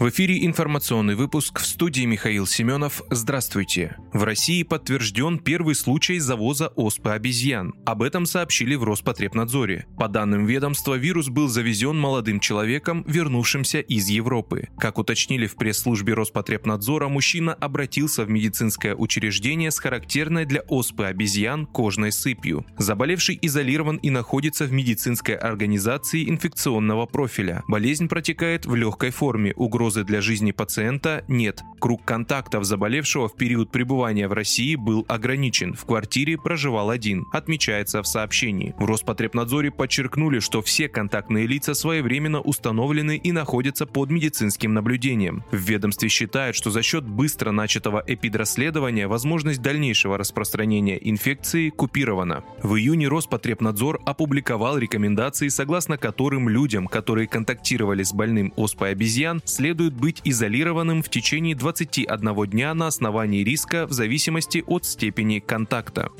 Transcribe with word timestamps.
В 0.00 0.08
эфире 0.08 0.46
информационный 0.46 1.14
выпуск 1.14 1.60
в 1.60 1.66
студии 1.66 2.06
Михаил 2.06 2.46
Семенов. 2.46 3.02
Здравствуйте. 3.10 3.98
В 4.14 4.22
России 4.22 4.62
подтвержден 4.62 5.38
первый 5.38 5.74
случай 5.74 6.18
завоза 6.18 6.68
оспы 6.68 7.10
обезьян. 7.10 7.74
Об 7.84 8.02
этом 8.02 8.24
сообщили 8.24 8.76
в 8.76 8.84
Роспотребнадзоре. 8.84 9.84
По 9.98 10.08
данным 10.08 10.46
ведомства, 10.46 10.94
вирус 10.94 11.28
был 11.28 11.48
завезен 11.48 11.98
молодым 11.98 12.40
человеком, 12.40 13.04
вернувшимся 13.06 13.80
из 13.80 14.08
Европы. 14.08 14.70
Как 14.78 14.96
уточнили 14.96 15.46
в 15.46 15.56
пресс-службе 15.56 16.14
Роспотребнадзора, 16.14 17.08
мужчина 17.08 17.52
обратился 17.52 18.24
в 18.24 18.30
медицинское 18.30 18.94
учреждение 18.94 19.70
с 19.70 19.78
характерной 19.78 20.46
для 20.46 20.62
оспы 20.62 21.04
обезьян 21.04 21.66
кожной 21.66 22.10
сыпью. 22.10 22.64
Заболевший 22.78 23.38
изолирован 23.42 23.98
и 23.98 24.08
находится 24.08 24.64
в 24.64 24.72
медицинской 24.72 25.34
организации 25.34 26.26
инфекционного 26.26 27.04
профиля. 27.04 27.64
Болезнь 27.68 28.08
протекает 28.08 28.64
в 28.64 28.74
легкой 28.74 29.10
форме, 29.10 29.52
угрозы 29.56 29.89
угрозы 29.90 30.04
для 30.04 30.20
жизни 30.20 30.52
пациента 30.52 31.24
нет. 31.26 31.64
Круг 31.80 32.04
контактов 32.04 32.64
заболевшего 32.64 33.28
в 33.28 33.34
период 33.36 33.70
пребывания 33.70 34.28
в 34.28 34.32
России 34.32 34.76
был 34.76 35.04
ограничен. 35.08 35.74
В 35.74 35.84
квартире 35.84 36.36
проживал 36.36 36.90
один, 36.90 37.26
отмечается 37.32 38.02
в 38.02 38.06
сообщении. 38.06 38.74
В 38.78 38.84
Роспотребнадзоре 38.84 39.70
подчеркнули, 39.70 40.38
что 40.40 40.62
все 40.62 40.88
контактные 40.88 41.46
лица 41.46 41.74
своевременно 41.74 42.40
установлены 42.40 43.16
и 43.16 43.32
находятся 43.32 43.86
под 43.86 44.10
медицинским 44.10 44.74
наблюдением. 44.74 45.42
В 45.50 45.56
ведомстве 45.56 46.08
считают, 46.08 46.54
что 46.54 46.70
за 46.70 46.82
счет 46.82 47.04
быстро 47.04 47.50
начатого 47.50 48.04
эпидрасследования 48.06 49.08
возможность 49.08 49.62
дальнейшего 49.62 50.18
распространения 50.18 50.98
инфекции 51.00 51.70
купирована. 51.70 52.44
В 52.62 52.76
июне 52.76 53.08
Роспотребнадзор 53.08 54.00
опубликовал 54.04 54.78
рекомендации, 54.78 55.48
согласно 55.48 55.96
которым 55.96 56.48
людям, 56.48 56.86
которые 56.86 57.26
контактировали 57.26 58.02
с 58.02 58.12
больным 58.12 58.52
оспой 58.56 58.92
обезьян, 58.92 59.40
следует 59.44 59.79
следует 59.80 59.98
быть 59.98 60.20
изолированным 60.24 61.02
в 61.02 61.08
течение 61.08 61.54
21 61.54 62.50
дня 62.50 62.74
на 62.74 62.88
основании 62.88 63.42
риска 63.42 63.86
в 63.86 63.92
зависимости 63.92 64.62
от 64.66 64.84
степени 64.84 65.38
контакта. 65.38 66.10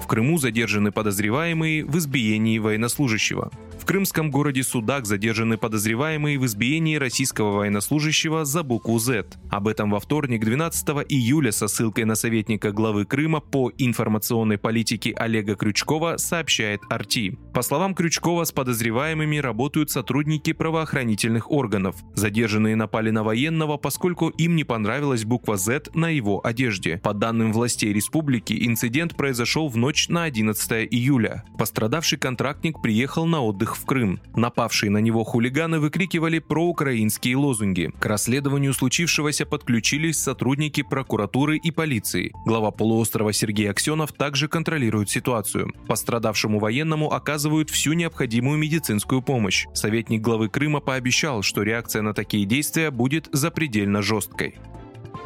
В 0.00 0.06
Крыму 0.06 0.38
задержаны 0.38 0.92
подозреваемые 0.92 1.84
в 1.84 1.98
избиении 1.98 2.58
военнослужащего. 2.58 3.50
В 3.84 3.86
крымском 3.86 4.30
городе 4.30 4.62
Судак 4.62 5.04
задержаны 5.04 5.58
подозреваемые 5.58 6.38
в 6.38 6.46
избиении 6.46 6.96
российского 6.96 7.58
военнослужащего 7.58 8.46
за 8.46 8.62
букву 8.62 8.98
«З». 8.98 9.26
Об 9.50 9.68
этом 9.68 9.90
во 9.90 10.00
вторник 10.00 10.42
12 10.42 10.88
июля 11.10 11.52
со 11.52 11.68
ссылкой 11.68 12.06
на 12.06 12.14
советника 12.14 12.72
главы 12.72 13.04
Крыма 13.04 13.40
по 13.40 13.70
информационной 13.76 14.56
политике 14.56 15.12
Олега 15.14 15.54
Крючкова 15.54 16.16
сообщает 16.16 16.80
Арти. 16.88 17.38
По 17.52 17.60
словам 17.60 17.94
Крючкова, 17.94 18.44
с 18.44 18.52
подозреваемыми 18.52 19.36
работают 19.36 19.90
сотрудники 19.90 20.54
правоохранительных 20.54 21.50
органов. 21.50 21.96
Задержанные 22.14 22.76
напали 22.76 23.10
на 23.10 23.22
военного, 23.22 23.76
поскольку 23.76 24.30
им 24.30 24.56
не 24.56 24.64
понравилась 24.64 25.26
буква 25.26 25.58
«З» 25.58 25.82
на 25.92 26.08
его 26.08 26.40
одежде. 26.42 26.96
По 27.04 27.12
данным 27.12 27.52
властей 27.52 27.92
республики, 27.92 28.56
инцидент 28.66 29.14
произошел 29.14 29.68
в 29.68 29.76
ночь 29.76 30.08
на 30.08 30.24
11 30.24 30.88
июля. 30.90 31.44
Пострадавший 31.58 32.16
контрактник 32.16 32.80
приехал 32.80 33.26
на 33.26 33.42
отдых 33.42 33.73
в 33.76 33.84
Крым. 33.84 34.20
Напавшие 34.34 34.90
на 34.90 34.98
него 34.98 35.24
хулиганы 35.24 35.80
выкрикивали 35.80 36.38
проукраинские 36.38 37.36
лозунги. 37.36 37.92
К 37.98 38.06
расследованию 38.06 38.74
случившегося 38.74 39.46
подключились 39.46 40.20
сотрудники 40.20 40.82
прокуратуры 40.82 41.56
и 41.56 41.70
полиции. 41.70 42.32
Глава 42.44 42.70
полуострова 42.70 43.32
Сергей 43.32 43.70
Аксенов 43.70 44.12
также 44.12 44.48
контролирует 44.48 45.10
ситуацию. 45.10 45.72
Пострадавшему 45.86 46.58
военному 46.58 47.12
оказывают 47.12 47.70
всю 47.70 47.92
необходимую 47.92 48.58
медицинскую 48.58 49.22
помощь. 49.22 49.66
Советник 49.74 50.20
главы 50.20 50.48
Крыма 50.48 50.80
пообещал, 50.80 51.42
что 51.42 51.62
реакция 51.62 52.02
на 52.02 52.14
такие 52.14 52.44
действия 52.44 52.90
будет 52.90 53.28
запредельно 53.32 54.02
жесткой. 54.02 54.56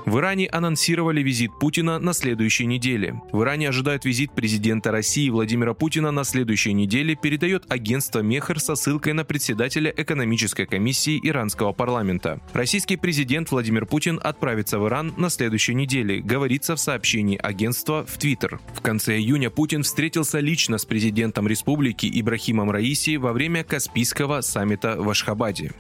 В 0.09 0.21
Иране 0.21 0.47
анонсировали 0.47 1.23
визит 1.23 1.51
Путина 1.61 1.99
на 1.99 2.15
следующей 2.15 2.65
неделе. 2.65 3.21
В 3.31 3.43
Иране 3.43 3.69
ожидают 3.69 4.07
визит 4.07 4.33
президента 4.33 4.91
России 4.91 5.29
Владимира 5.29 5.75
Путина 5.75 6.11
на 6.11 6.25
следующей 6.25 6.73
неделе, 6.73 7.15
передает 7.15 7.71
агентство 7.71 8.21
Мехер 8.21 8.59
со 8.59 8.75
ссылкой 8.75 9.13
на 9.13 9.27
председателя 9.27 9.93
экономической 9.95 10.65
комиссии 10.65 11.21
иранского 11.23 11.73
парламента. 11.73 12.41
Российский 12.55 12.97
президент 12.97 13.51
Владимир 13.51 13.85
Путин 13.85 14.19
отправится 14.23 14.79
в 14.79 14.89
Иран 14.89 15.13
на 15.19 15.29
следующей 15.29 15.75
неделе, 15.75 16.23
говорится 16.23 16.75
в 16.75 16.81
сообщении 16.81 17.37
агентства 17.37 18.07
в 18.09 18.17
Твиттер. 18.17 18.61
В 18.73 18.81
конце 18.81 19.19
июня 19.19 19.51
Путин 19.51 19.83
встретился 19.83 20.41
лично 20.41 20.79
с 20.79 20.87
президентом 20.87 21.47
республики 21.47 22.11
Ибрахимом 22.11 22.71
Раиси 22.71 23.17
во 23.17 23.35
время 23.35 23.63
Каспийского 23.63 24.41
саммита 24.41 24.97
в 24.99 25.11
Ашхабаде. 25.11 25.73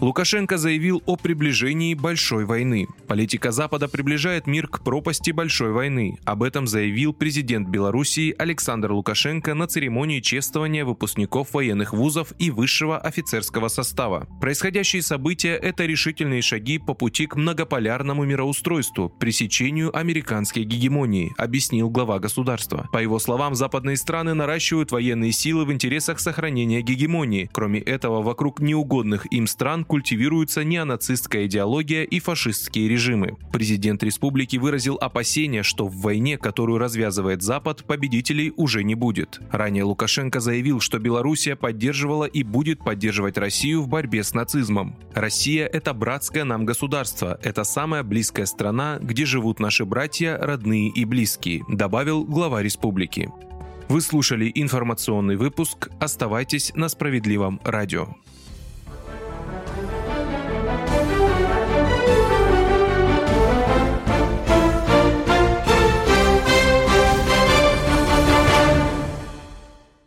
Лукашенко 0.00 0.58
заявил 0.58 1.02
о 1.06 1.16
приближении 1.16 1.92
большой 1.94 2.44
войны. 2.44 2.86
Политика 3.08 3.50
Запада 3.50 3.88
приближает 3.88 4.46
мир 4.46 4.68
к 4.68 4.80
пропасти 4.84 5.32
большой 5.32 5.72
войны. 5.72 6.18
Об 6.24 6.44
этом 6.44 6.68
заявил 6.68 7.12
президент 7.12 7.68
Белоруссии 7.68 8.32
Александр 8.38 8.92
Лукашенко 8.92 9.54
на 9.54 9.66
церемонии 9.66 10.20
чествования 10.20 10.84
выпускников 10.84 11.52
военных 11.52 11.92
вузов 11.92 12.32
и 12.38 12.52
высшего 12.52 12.96
офицерского 12.96 13.66
состава. 13.66 14.28
Происходящие 14.40 15.02
события– 15.02 15.54
это 15.62 15.84
решительные 15.84 16.42
шаги 16.42 16.78
по 16.78 16.94
пути 16.94 17.26
к 17.26 17.34
многополярному 17.34 18.24
мироустройству, 18.24 19.08
пресечению 19.08 19.96
американской 19.96 20.62
гегемонии, 20.62 21.32
объяснил 21.36 21.90
глава 21.90 22.20
государства. 22.20 22.88
По 22.92 22.98
его 22.98 23.18
словам, 23.18 23.56
западные 23.56 23.96
страны 23.96 24.34
наращивают 24.34 24.92
военные 24.92 25.32
силы 25.32 25.64
в 25.64 25.72
интересах 25.72 26.20
сохранения 26.20 26.82
гегемонии. 26.82 27.50
Кроме 27.52 27.80
этого, 27.80 28.22
вокруг 28.22 28.60
неугодных 28.60 29.26
им 29.32 29.48
стран 29.48 29.86
культивируется 29.88 30.62
неонацистская 30.62 31.46
идеология 31.46 32.04
и 32.04 32.20
фашистские 32.20 32.88
режимы. 32.88 33.36
Президент 33.52 34.04
республики 34.04 34.56
выразил 34.56 34.96
опасения, 35.00 35.64
что 35.64 35.88
в 35.88 35.96
войне, 35.96 36.38
которую 36.38 36.78
развязывает 36.78 37.42
Запад, 37.42 37.84
победителей 37.84 38.52
уже 38.56 38.84
не 38.84 38.94
будет. 38.94 39.40
Ранее 39.50 39.82
Лукашенко 39.82 40.38
заявил, 40.38 40.78
что 40.78 41.00
Белоруссия 41.00 41.56
поддерживала 41.56 42.26
и 42.26 42.44
будет 42.44 42.84
поддерживать 42.84 43.38
Россию 43.38 43.82
в 43.82 43.88
борьбе 43.88 44.22
с 44.22 44.34
нацизмом. 44.34 44.96
Россия– 45.14 45.66
это 45.72 45.94
братское 45.94 46.44
нам 46.44 46.64
государство, 46.64 47.40
это 47.42 47.64
самая 47.64 48.04
близкая 48.04 48.46
страна, 48.46 48.98
где 49.00 49.24
живут 49.24 49.58
наши 49.58 49.84
братья, 49.84 50.38
родные 50.38 50.90
и 50.90 51.04
близкие, 51.04 51.64
добавил 51.68 52.24
глава 52.24 52.62
республики. 52.62 53.30
Вы 53.88 54.02
слушали 54.02 54.52
информационный 54.54 55.36
выпуск. 55.36 55.88
Оставайтесь 55.98 56.72
на 56.74 56.90
справедливом 56.90 57.58
радио. 57.64 58.08